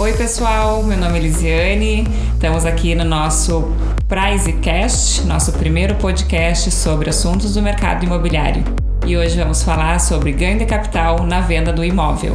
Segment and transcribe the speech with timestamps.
[0.00, 2.06] Oi, pessoal, meu nome é Lisiane.
[2.32, 3.70] Estamos aqui no nosso
[4.08, 8.64] Pricecast, nosso primeiro podcast sobre assuntos do mercado imobiliário.
[9.06, 12.34] E hoje vamos falar sobre ganho de capital na venda do imóvel.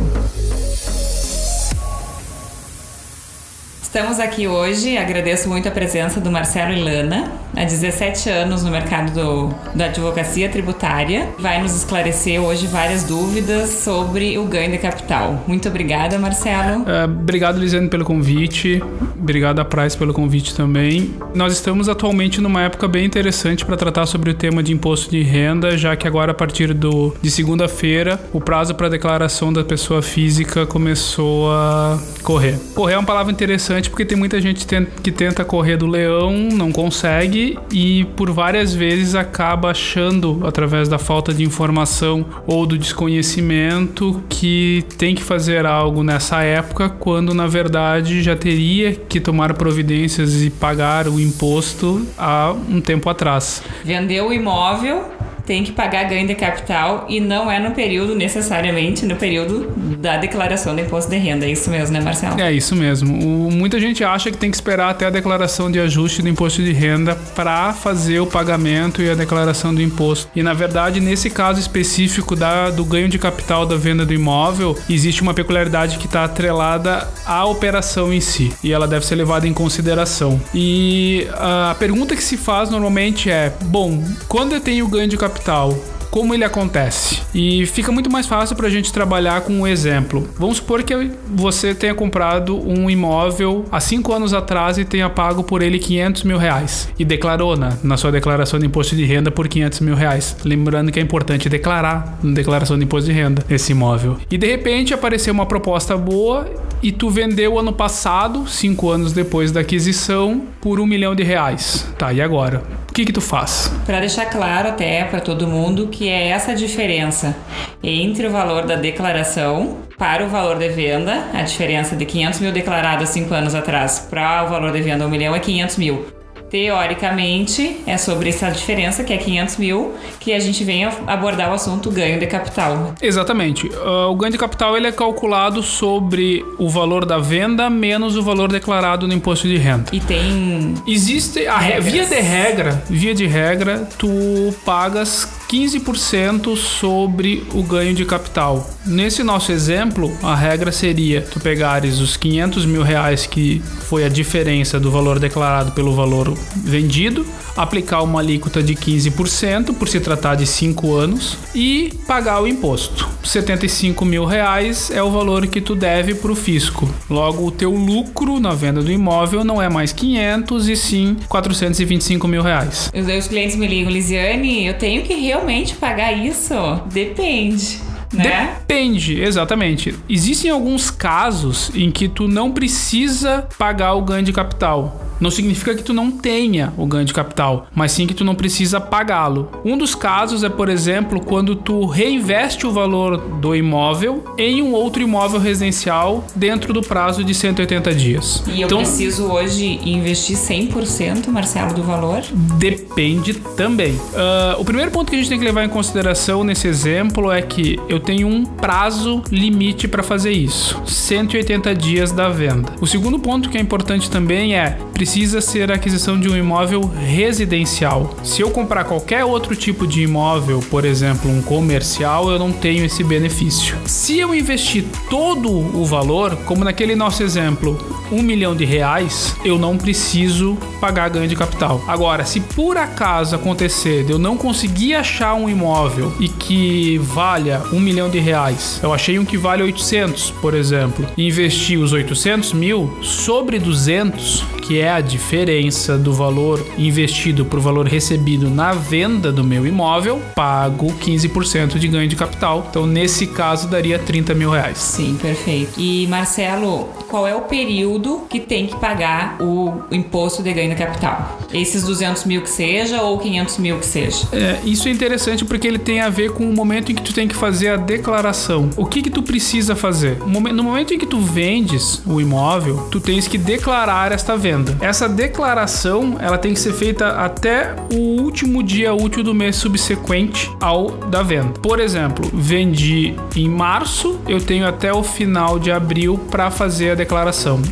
[3.95, 9.13] Estamos aqui hoje, agradeço muito a presença do Marcelo Ilana, há 17 anos no mercado
[9.13, 11.29] do, da advocacia tributária.
[11.39, 15.41] Vai nos esclarecer hoje várias dúvidas sobre o ganho de capital.
[15.47, 16.81] Muito obrigada, Marcelo.
[16.81, 18.83] Uh, obrigado, Lisiane, pelo convite.
[19.17, 21.15] Obrigado a Price pelo convite também.
[21.33, 25.23] Nós estamos atualmente numa época bem interessante para tratar sobre o tema de imposto de
[25.23, 30.01] renda, já que agora, a partir do, de segunda-feira, o prazo para declaração da pessoa
[30.01, 32.59] física começou a correr.
[32.75, 34.65] Correr é uma palavra interessante porque tem muita gente
[35.01, 40.97] que tenta correr do leão, não consegue e por várias vezes acaba achando, através da
[40.97, 47.47] falta de informação ou do desconhecimento, que tem que fazer algo nessa época, quando na
[47.47, 53.61] verdade já teria que tomar providências e pagar o imposto há um tempo atrás.
[53.83, 55.05] Vendeu o imóvel
[55.45, 60.17] tem que pagar ganho de capital e não é no período necessariamente no período da
[60.17, 61.45] declaração do imposto de renda.
[61.45, 62.39] É isso mesmo, né, Marcelo?
[62.39, 63.47] É isso mesmo.
[63.47, 66.63] O, muita gente acha que tem que esperar até a declaração de ajuste do imposto
[66.63, 70.29] de renda para fazer o pagamento e a declaração do imposto.
[70.35, 74.77] E na verdade, nesse caso específico da, do ganho de capital da venda do imóvel,
[74.89, 79.47] existe uma peculiaridade que está atrelada à operação em si e ela deve ser levada
[79.47, 80.41] em consideração.
[80.53, 85.34] E a pergunta que se faz normalmente é: bom, quando eu tenho ganho de capital
[85.35, 87.21] capital como ele acontece.
[87.35, 90.25] E fica muito mais fácil para a gente trabalhar com um exemplo.
[90.39, 95.43] Vamos supor que você tenha comprado um imóvel há cinco anos atrás e tenha pago
[95.43, 99.29] por ele 500 mil reais e declarou na, na sua declaração de imposto de renda
[99.29, 100.37] por 500 mil reais.
[100.45, 104.15] Lembrando que é importante declarar na declaração de imposto de renda esse imóvel.
[104.31, 106.49] E de repente apareceu uma proposta boa
[106.81, 111.87] e tu vendeu ano passado, cinco anos depois da aquisição, por um milhão de reais.
[111.97, 112.61] Tá, e agora?
[112.89, 113.71] O que que tu faz?
[113.85, 117.35] Para deixar claro até para todo mundo que é essa diferença
[117.83, 122.51] entre o valor da declaração para o valor de venda, a diferença de 500 mil
[122.51, 126.14] declarado cinco anos atrás para o valor de venda um milhão é 500 mil
[126.55, 131.53] teoricamente, é sobre essa diferença, que é 500 mil, que a gente vem abordar o
[131.53, 132.95] assunto ganho de capital.
[133.01, 133.67] Exatamente.
[133.67, 138.23] Uh, o ganho de capital ele é calculado sobre o valor da venda menos o
[138.23, 139.87] valor declarado no imposto de renda.
[139.91, 140.75] E tem.
[140.87, 141.45] Existe.
[141.45, 148.69] A via de regra, via de regra, tu pagas 15% sobre o ganho de capital.
[148.85, 154.09] Nesse nosso exemplo, a regra seria tu pegares os 500 mil reais que foi a
[154.09, 157.25] diferença do valor declarado pelo valor vendido,
[157.55, 163.07] aplicar uma alíquota de 15% por se tratar de 5 anos e pagar o imposto.
[163.23, 166.89] 75 mil reais é o valor que tu deve para o fisco.
[167.09, 172.27] Logo, o teu lucro na venda do imóvel não é mais 500 e sim 425
[172.27, 172.91] mil reais.
[172.93, 176.53] Os clientes me ligam, Lisiane, eu tenho que realmente pagar isso?
[176.91, 177.79] Depende.
[178.13, 178.55] Né?
[178.59, 179.95] Depende, exatamente.
[180.09, 185.73] Existem alguns casos em que tu não precisa pagar o ganho de capital não significa
[185.75, 189.49] que tu não tenha o ganho de capital, mas sim que tu não precisa pagá-lo.
[189.63, 194.73] Um dos casos é, por exemplo, quando tu reinveste o valor do imóvel em um
[194.73, 198.43] outro imóvel residencial dentro do prazo de 180 dias.
[198.47, 202.21] E eu então, preciso hoje investir 100%, Marcelo, do valor?
[202.57, 203.93] Depende também.
[203.93, 207.41] Uh, o primeiro ponto que a gente tem que levar em consideração nesse exemplo é
[207.41, 212.73] que eu tenho um prazo limite para fazer isso, 180 dias da venda.
[212.79, 214.77] O segundo ponto que é importante também é
[215.15, 218.13] precisa ser a aquisição de um imóvel residencial.
[218.21, 222.83] Se eu comprar qualquer outro tipo de imóvel, por exemplo, um comercial, eu não tenho
[222.83, 223.77] esse benefício.
[223.85, 227.79] Se eu investir todo o valor, como naquele nosso exemplo,
[228.11, 231.81] um milhão de reais, eu não preciso pagar ganho de capital.
[231.87, 237.63] Agora, se por acaso acontecer de eu não conseguir achar um imóvel e que valha
[237.71, 241.93] um milhão de reais, eu achei um que vale 800, por exemplo, e investi os
[241.93, 248.49] 800 mil sobre 200, que é a diferença do valor investido para o valor recebido
[248.49, 252.65] na venda do meu imóvel, pago 15% de ganho de capital.
[252.69, 254.77] Então, nesse caso, daria 30 mil reais.
[254.77, 255.79] Sim, perfeito.
[255.79, 260.75] E Marcelo, qual é o período que tem que pagar o imposto de ganho de
[260.75, 261.39] capital?
[261.53, 264.27] Esses 200 mil que seja ou 500 mil que seja?
[264.33, 267.13] É, isso é interessante porque ele tem a ver com o momento em que tu
[267.13, 268.69] tem que fazer a declaração.
[268.75, 270.17] O que que tu precisa fazer?
[270.27, 274.77] No momento em que tu vendes o imóvel, tu tens que declarar esta venda.
[274.81, 280.51] Essa declaração, ela tem que ser feita até o último dia útil do mês subsequente
[280.59, 281.53] ao da venda.
[281.61, 286.95] Por exemplo, vendi em março, eu tenho até o final de abril para fazer a
[286.95, 287.04] declaração.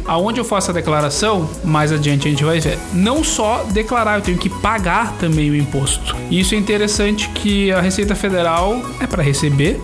[0.05, 2.77] Aonde eu faço a declaração, mais adiante a gente vai ver.
[2.93, 6.15] Não só declarar, eu tenho que pagar também o imposto.
[6.29, 9.79] Isso é interessante que a Receita Federal é para receber,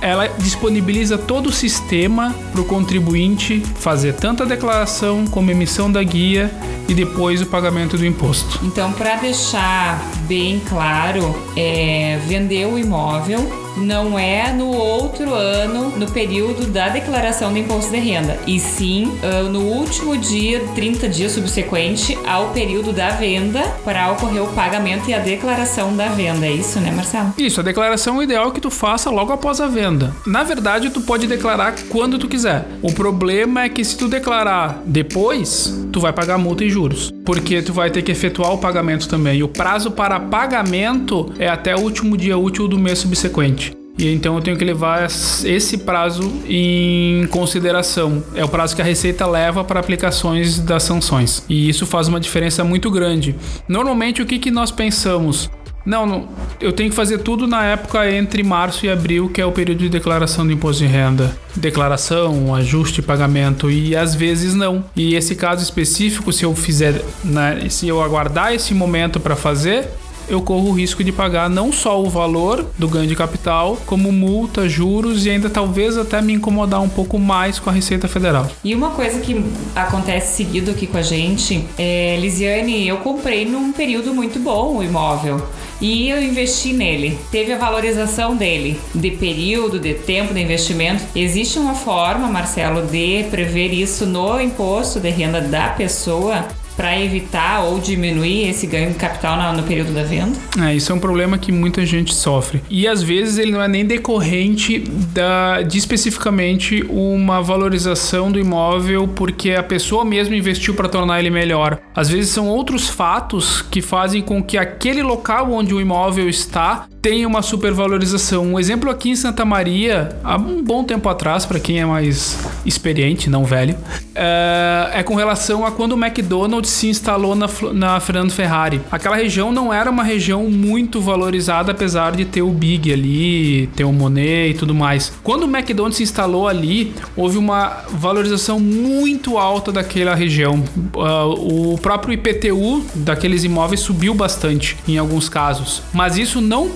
[0.00, 5.90] ela disponibiliza todo o sistema para o contribuinte fazer tanto a declaração como a emissão
[5.90, 6.50] da guia
[6.88, 8.58] e depois o pagamento do imposto.
[8.64, 16.10] Então, para deixar bem claro, é, vender o imóvel não é no outro ano, no
[16.10, 21.32] período da declaração do imposto de renda, e sim uh, no último dia, 30 dias
[21.32, 26.46] subsequente ao período da venda, para ocorrer o pagamento e a declaração da venda.
[26.46, 27.32] É isso, né, Marcelo?
[27.36, 30.14] Isso, a declaração ideal é que tu faça logo após a venda.
[30.26, 32.66] Na verdade, tu pode declarar quando tu quiser.
[32.82, 37.62] O problema é que se tu declarar depois, tu vai pagar multa e juros, porque
[37.62, 39.38] tu vai ter que efetuar o pagamento também.
[39.38, 43.69] E o prazo para pagamento é até o último dia útil do mês subsequente.
[43.98, 45.06] E então eu tenho que levar
[45.44, 48.22] esse prazo em consideração.
[48.34, 51.44] É o prazo que a Receita leva para aplicações das sanções.
[51.48, 53.34] E isso faz uma diferença muito grande.
[53.68, 55.50] Normalmente, o que, que nós pensamos?
[55.84, 56.28] Não,
[56.60, 59.78] eu tenho que fazer tudo na época entre março e abril, que é o período
[59.78, 61.34] de declaração do imposto de renda.
[61.56, 64.84] Declaração, ajuste, pagamento, e às vezes não.
[64.94, 69.88] E esse caso específico, se eu fizer, né, se eu aguardar esse momento para fazer,
[70.30, 74.12] eu corro o risco de pagar não só o valor do ganho de capital, como
[74.12, 78.48] multa, juros e ainda talvez até me incomodar um pouco mais com a Receita Federal.
[78.64, 79.44] E uma coisa que
[79.74, 84.82] acontece seguido aqui com a gente é, Lisiane, eu comprei num período muito bom o
[84.84, 85.42] imóvel
[85.80, 87.18] e eu investi nele.
[87.30, 91.02] Teve a valorização dele, de período, de tempo de investimento.
[91.14, 97.64] Existe uma forma, Marcelo, de prever isso no imposto de renda da pessoa para evitar
[97.64, 100.36] ou diminuir esse ganho de capital no, período da venda?
[100.66, 102.62] É, isso é um problema que muita gente sofre.
[102.70, 109.06] E às vezes ele não é nem decorrente da, de especificamente uma valorização do imóvel
[109.08, 111.78] porque a pessoa mesmo investiu para tornar ele melhor.
[111.94, 116.86] Às vezes são outros fatos que fazem com que aquele local onde o imóvel está
[117.02, 118.44] tenha uma supervalorização.
[118.44, 122.38] Um exemplo aqui em Santa Maria, há um bom tempo atrás, para quem é mais
[122.64, 123.76] experiente, não velho,
[124.14, 128.80] é, é com relação a quando o McDonald's se instalou na, na Fernando Ferrari.
[128.90, 133.84] Aquela região não era uma região muito valorizada, apesar de ter o Big ali, ter
[133.84, 135.12] o Monet e tudo mais.
[135.22, 140.62] Quando o McDonald's se instalou ali, houve uma valorização muito alta daquela região.
[140.94, 146.68] Uh, o próprio IPTU daqueles imóveis subiu bastante em alguns casos, mas isso não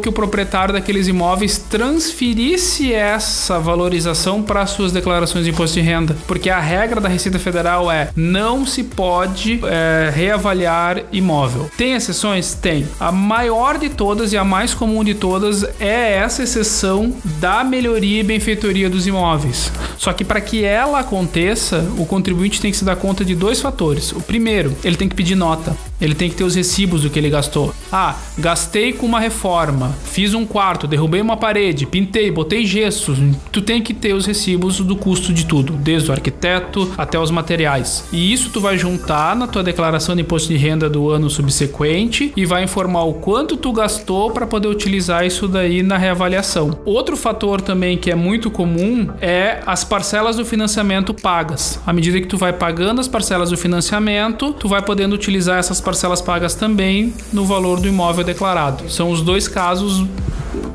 [0.00, 6.16] que o proprietário daqueles imóveis transferisse essa valorização para suas declarações de imposto de renda,
[6.26, 11.70] porque a regra da Receita Federal é não se pode pode é, reavaliar imóvel.
[11.76, 12.54] Tem exceções?
[12.54, 12.86] Tem.
[12.98, 18.20] A maior de todas e a mais comum de todas é essa exceção da melhoria
[18.20, 19.70] e benfeitoria dos imóveis.
[19.98, 23.60] Só que para que ela aconteça, o contribuinte tem que se dar conta de dois
[23.60, 24.12] fatores.
[24.12, 25.76] O primeiro, ele tem que pedir nota.
[26.00, 27.72] Ele tem que ter os recibos do que ele gastou.
[27.92, 33.16] Ah, gastei com uma reforma, fiz um quarto, derrubei uma parede, pintei, botei gesso.
[33.50, 37.30] Tu tem que ter os recibos do custo de tudo, desde o arquiteto até os
[37.30, 38.04] materiais.
[38.12, 42.32] E isso tu vai juntar na tua declaração de imposto de renda do ano subsequente
[42.36, 46.78] e vai informar o quanto tu gastou para poder utilizar isso daí na reavaliação.
[46.84, 51.80] Outro fator também que é muito comum é as parcelas do financiamento pagas.
[51.86, 55.80] À medida que tu vai pagando as parcelas do financiamento, tu vai podendo utilizar essas
[55.80, 58.90] parcelas pagas também no valor do imóvel declarado.
[58.90, 60.06] São os dois casos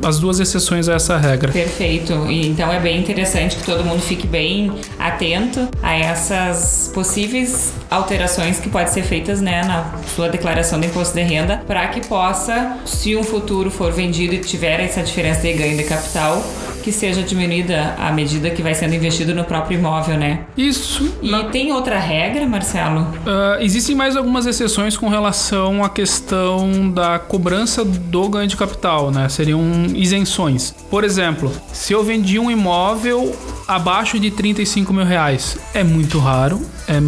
[0.03, 1.51] as duas exceções a essa regra.
[1.51, 2.13] Perfeito.
[2.29, 8.69] Então é bem interessante que todo mundo fique bem atento a essas possíveis alterações que
[8.69, 13.15] podem ser feitas né, na sua declaração de imposto de renda para que possa, se
[13.15, 16.43] um futuro for vendido e tiver essa diferença de ganho de capital,
[16.87, 20.45] que seja diminuída à medida que vai sendo investido no próprio imóvel, né?
[20.55, 21.13] Isso.
[21.21, 21.43] E na...
[21.43, 23.01] tem outra regra, Marcelo?
[23.01, 29.11] Uh, existem mais algumas exceções com relação à questão da cobrança do ganho de capital,
[29.11, 29.27] né?
[29.27, 29.61] Seriam
[29.93, 30.73] isenções.
[30.89, 33.35] Por exemplo, se eu vendi um imóvel
[33.67, 36.61] abaixo de 35 mil reais, é muito raro.
[36.87, 37.01] É,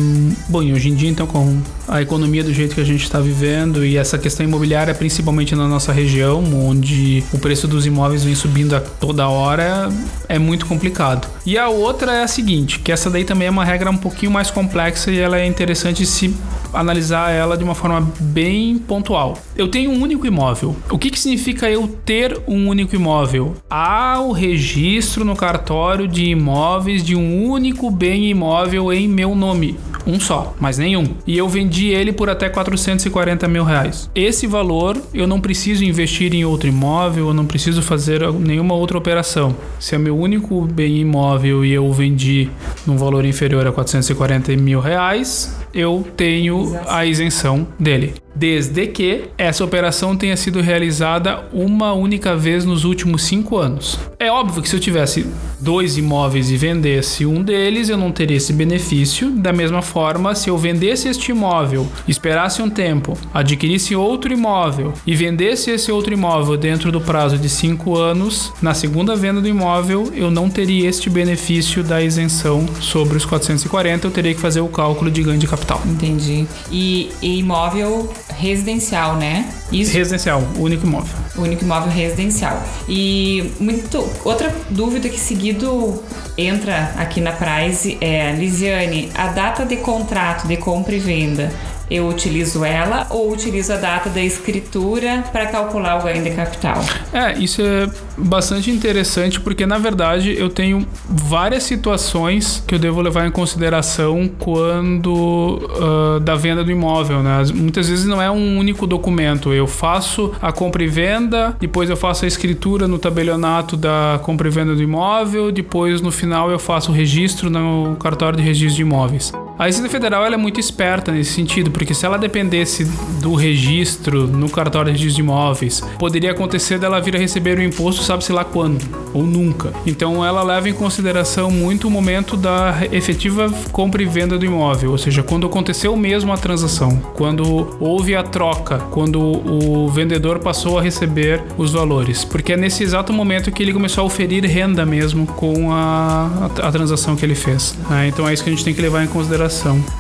[0.50, 1.58] bom, hoje em dia, então, com
[1.90, 5.68] a economia do jeito que a gente está vivendo e essa questão imobiliária, principalmente na
[5.68, 9.90] nossa região, onde o preço dos imóveis vem subindo a toda hora,
[10.28, 11.28] é muito complicado.
[11.46, 14.32] E a outra é a seguinte, que essa daí também é uma regra um pouquinho
[14.32, 16.34] mais complexa e ela é interessante se
[16.72, 19.38] analisar ela de uma forma bem pontual.
[19.58, 20.76] Eu tenho um único imóvel.
[20.92, 23.56] O que, que significa eu ter um único imóvel?
[23.68, 29.78] Há o registro no cartório de imóveis de um único bem imóvel em meu nome.
[30.06, 31.06] Um só, mas nenhum.
[31.26, 34.10] E eu vendi vendi ele por até 440 mil reais.
[34.14, 38.98] Esse valor eu não preciso investir em outro imóvel, eu não preciso fazer nenhuma outra
[38.98, 39.56] operação.
[39.80, 42.50] Se é meu único bem imóvel e eu vendi
[42.86, 49.66] num valor inferior a 440 mil reais, eu tenho a isenção dele desde que essa
[49.66, 54.00] operação tenha sido realizada uma única vez nos últimos cinco anos.
[54.18, 55.28] É óbvio que se eu tivesse
[55.60, 59.30] dois imóveis e vendesse um deles, eu não teria esse benefício.
[59.32, 65.14] Da mesma forma, se eu vendesse este imóvel, esperasse um tempo, adquirisse outro imóvel e
[65.16, 70.14] vendesse esse outro imóvel dentro do prazo de cinco anos, na segunda venda do imóvel,
[70.16, 74.68] eu não teria este benefício da isenção sobre os 440, eu teria que fazer o
[74.70, 75.59] cálculo de ganho de capital.
[75.86, 76.48] Entendi.
[76.72, 79.52] E, e imóvel residencial, né?
[79.72, 79.94] Isso.
[79.94, 81.16] Residencial, único imóvel.
[81.36, 82.62] Único imóvel residencial.
[82.88, 86.04] E muito outra dúvida que seguido
[86.38, 91.52] entra aqui na Price é, Lisiane, a data de contrato de compra e venda
[91.90, 96.84] eu utilizo ela ou utilizo a data da escritura para calcular o ganho de capital?
[97.12, 103.02] É, isso é bastante interessante porque na verdade eu tenho várias situações que eu devo
[103.02, 107.44] levar em consideração quando uh, da venda do imóvel, né?
[107.54, 109.54] Muitas vezes não é um único documento.
[109.54, 114.48] Eu faço a compra e venda, depois eu faço a escritura no tabelionato da compra
[114.48, 118.76] e venda do imóvel, depois no final eu faço o registro no cartório de registro
[118.76, 119.34] de imóveis.
[119.60, 122.86] A Receita Federal é muito esperta nesse sentido, porque se ela dependesse
[123.22, 127.62] do registro no cartório de registro de imóveis, poderia acontecer dela vir a receber o
[127.62, 128.82] imposto sabe-se lá quando,
[129.14, 129.74] ou nunca.
[129.86, 134.92] Então ela leva em consideração muito o momento da efetiva compra e venda do imóvel,
[134.92, 140.80] ou seja, quando aconteceu mesmo a transação, quando houve a troca, quando o vendedor passou
[140.80, 144.86] a receber os valores, porque é nesse exato momento que ele começou a oferir renda
[144.86, 147.78] mesmo com a, a, a transação que ele fez.
[147.90, 148.08] Né?
[148.08, 149.49] Então é isso que a gente tem que levar em consideração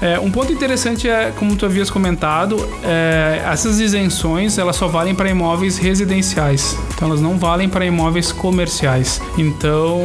[0.01, 5.15] É, um ponto interessante é, como tu havias comentado, é, essas isenções elas só valem
[5.15, 6.77] para imóveis residenciais.
[6.93, 9.21] Então elas não valem para imóveis comerciais.
[9.37, 9.99] Então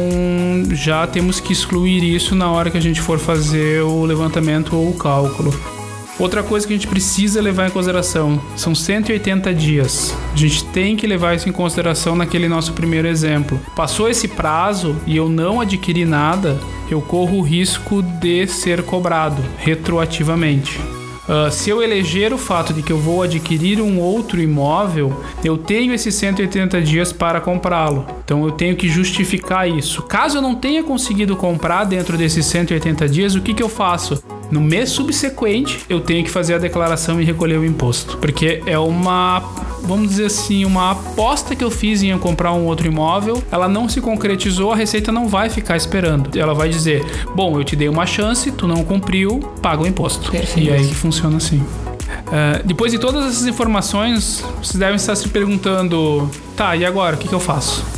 [0.71, 4.89] já temos que excluir isso na hora que a gente for fazer o levantamento ou
[4.89, 5.74] o cálculo.
[6.17, 10.15] Outra coisa que a gente precisa levar em consideração são 180 dias.
[10.33, 13.59] A gente tem que levar isso em consideração naquele nosso primeiro exemplo.
[13.75, 16.57] Passou esse prazo e eu não adquiri nada,
[16.89, 20.79] eu corro o risco de ser cobrado retroativamente.
[21.27, 25.57] Uh, se eu eleger o fato de que eu vou adquirir um outro imóvel, eu
[25.57, 28.05] tenho esses 180 dias para comprá-lo.
[28.23, 30.03] Então eu tenho que justificar isso.
[30.03, 34.23] Caso eu não tenha conseguido comprar dentro desses 180 dias, o que, que eu faço?
[34.51, 38.17] No mês subsequente, eu tenho que fazer a declaração e recolher o imposto.
[38.17, 39.39] Porque é uma,
[39.81, 43.89] vamos dizer assim, uma aposta que eu fiz em comprar um outro imóvel, ela não
[43.89, 46.37] se concretizou, a Receita não vai ficar esperando.
[46.37, 47.03] Ela vai dizer:
[47.35, 50.31] Bom, eu te dei uma chance, tu não cumpriu, paga o imposto.
[50.31, 50.69] Perfeito.
[50.69, 51.57] E é aí que funciona assim.
[51.57, 57.15] Uh, depois de todas essas informações, vocês devem estar se perguntando: tá, e agora?
[57.15, 57.94] O que, que eu faço?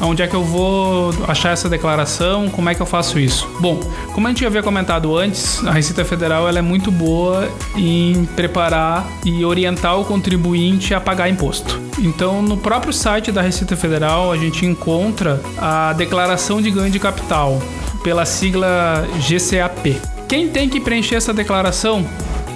[0.00, 2.48] Onde é que eu vou achar essa declaração?
[2.48, 3.48] Como é que eu faço isso?
[3.60, 3.80] Bom,
[4.14, 8.24] como a gente já havia comentado antes, a Receita Federal ela é muito boa em
[8.36, 11.78] preparar e orientar o contribuinte a pagar imposto.
[11.98, 16.98] Então, no próprio site da Receita Federal, a gente encontra a declaração de ganho de
[16.98, 17.60] capital,
[18.02, 20.00] pela sigla GCAP.
[20.26, 22.06] Quem tem que preencher essa declaração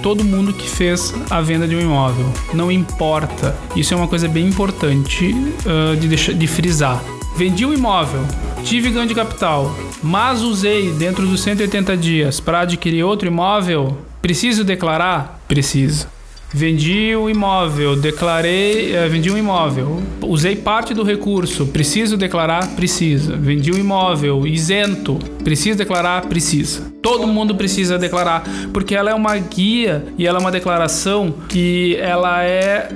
[0.01, 2.31] todo mundo que fez a venda de um imóvel.
[2.53, 3.55] Não importa.
[3.75, 5.33] Isso é uma coisa bem importante
[5.65, 7.03] uh, de, deixar, de frisar.
[7.37, 8.21] Vendi um imóvel,
[8.63, 14.63] tive ganho de capital, mas usei dentro dos 180 dias para adquirir outro imóvel, preciso
[14.63, 15.41] declarar?
[15.45, 16.07] Preciso.
[16.53, 22.65] Vendi o imóvel, declarei, eh, vendi um imóvel, usei parte do recurso, preciso declarar?
[22.75, 23.35] Precisa.
[23.35, 26.21] Vendi o um imóvel isento, preciso declarar?
[26.27, 26.93] Precisa.
[27.01, 31.97] Todo mundo precisa declarar, porque ela é uma guia e ela é uma declaração que
[31.99, 32.87] ela é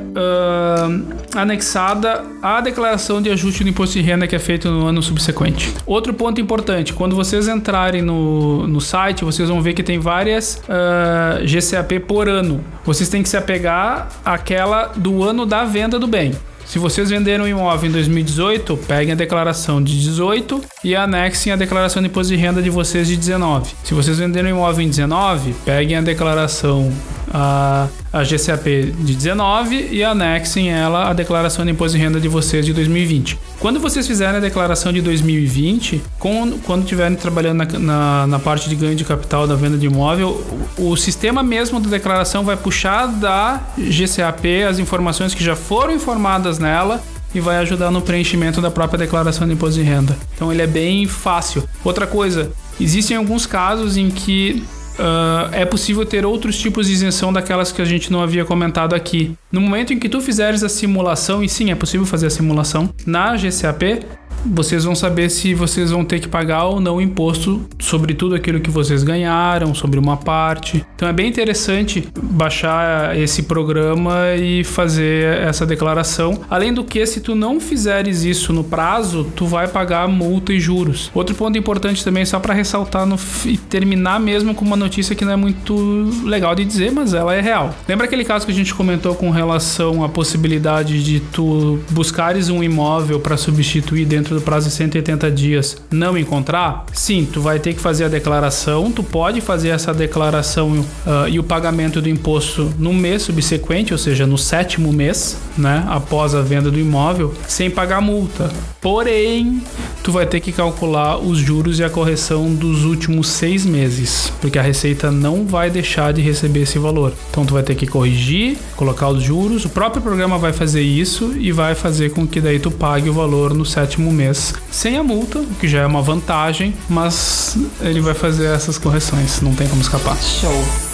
[1.34, 5.74] anexada à declaração de ajuste do imposto de renda que é feito no ano subsequente.
[5.86, 10.62] Outro ponto importante, quando vocês entrarem no, no site, vocês vão ver que tem várias
[10.66, 12.64] uh, GCAP por ano.
[12.86, 16.34] Vocês têm que se apegar àquela do ano da venda do bem.
[16.70, 21.56] Se vocês venderam um imóvel em 2018, peguem a declaração de 18 e anexem a
[21.56, 23.72] declaração de imposto de renda de vocês de 19.
[23.84, 26.94] Se vocês venderam um imóvel em 19, peguem a declaração
[27.34, 32.28] a, a GCAP de 19 e anexem ela a declaração de imposto de renda de
[32.28, 33.38] vocês de 2020.
[33.60, 38.68] Quando vocês fizerem a declaração de 2020, com, quando estiverem trabalhando na, na, na, parte
[38.70, 40.44] de ganho de capital da venda de imóvel,
[40.78, 45.94] o, o sistema mesmo da declaração vai puxar da GCAP as informações que já foram
[45.94, 47.02] informadas nela
[47.34, 50.18] e vai ajudar no preenchimento da própria declaração de imposto de renda.
[50.36, 51.64] Então ele é bem fácil.
[51.84, 54.64] Outra coisa, existem alguns casos em que
[55.00, 58.94] uh, é possível ter outros tipos de isenção daquelas que a gente não havia comentado
[58.94, 59.36] aqui.
[59.52, 62.94] No momento em que tu fizeres a simulação, e sim, é possível fazer a simulação,
[63.06, 64.02] na GCAP,
[64.46, 68.60] vocês vão saber se vocês vão ter que pagar ou não imposto sobre tudo aquilo
[68.60, 70.86] que vocês ganharam, sobre uma parte.
[70.96, 76.42] Então é bem interessante baixar esse programa e fazer essa declaração.
[76.50, 80.60] Além do que, se tu não fizeres isso no prazo, tu vai pagar multa e
[80.60, 81.10] juros.
[81.14, 85.26] Outro ponto importante também, só para ressaltar no, e terminar mesmo com uma notícia que
[85.26, 87.74] não é muito legal de dizer, mas ela é real.
[87.88, 92.64] Lembra aquele caso que a gente comentou com relação à possibilidade de tu buscares um
[92.64, 97.60] imóvel para substituir dentro dentro do prazo de 180 dias não encontrar, sim, tu vai
[97.60, 102.08] ter que fazer a declaração, tu pode fazer essa declaração uh, e o pagamento do
[102.08, 107.34] imposto no mês subsequente, ou seja, no sétimo mês, né, após a venda do imóvel,
[107.48, 108.52] sem pagar multa.
[108.82, 109.62] Porém,
[110.04, 114.58] tu vai ter que calcular os juros e a correção dos últimos seis meses, porque
[114.58, 117.14] a Receita não vai deixar de receber esse valor.
[117.30, 121.34] Então, tu vai ter que corrigir, colocar os juros, o próprio programa vai fazer isso
[121.38, 125.04] e vai fazer com que daí tu pague o valor no sétimo mês sem a
[125.04, 129.68] multa, o que já é uma vantagem, mas ele vai fazer essas correções, não tem
[129.68, 130.18] como escapar.
[130.18, 130.89] Show.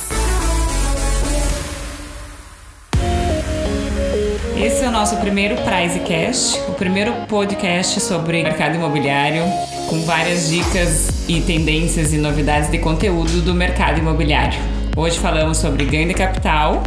[4.96, 9.44] Nosso primeiro Prizecast, o primeiro podcast sobre mercado imobiliário,
[9.90, 14.58] com várias dicas e tendências e novidades de conteúdo do mercado imobiliário.
[14.96, 16.82] Hoje falamos sobre ganho de capital,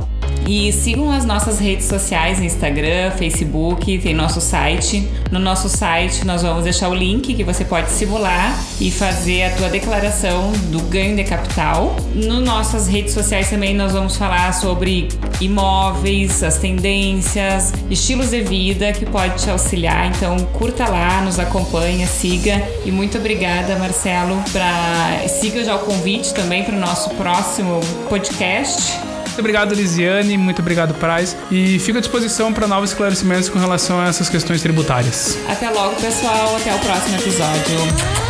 [0.46, 5.08] e sigam as nossas redes sociais, Instagram, Facebook, tem nosso site.
[5.30, 9.50] No nosso site nós vamos deixar o link que você pode simular e fazer a
[9.50, 11.96] tua declaração do ganho de capital.
[12.14, 15.08] Nas nossas redes sociais também nós vamos falar sobre
[15.40, 20.06] imóveis, as tendências, estilos de vida que pode te auxiliar.
[20.06, 26.32] Então curta lá, nos acompanha, siga e muito obrigada, Marcelo, para siga já o convite
[26.32, 29.17] também para o nosso próximo podcast.
[29.38, 30.36] Muito obrigado, Lisiane.
[30.36, 31.36] Muito obrigado, Praz.
[31.48, 35.38] E fico à disposição para novos esclarecimentos com relação a essas questões tributárias.
[35.48, 36.56] Até logo, pessoal.
[36.56, 38.27] Até o próximo episódio.